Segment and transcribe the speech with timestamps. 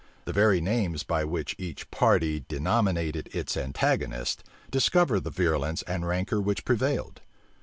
[0.25, 6.41] The very names by which each party denominated its antagonist, discover the virulence and rancor
[6.41, 7.21] which prevailed.